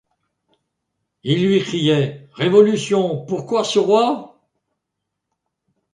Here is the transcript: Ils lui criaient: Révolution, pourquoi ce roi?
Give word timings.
Ils 1.23 1.47
lui 1.47 1.59
criaient: 1.61 2.27
Révolution, 2.33 3.23
pourquoi 3.23 3.63
ce 3.63 3.77
roi? 3.77 4.35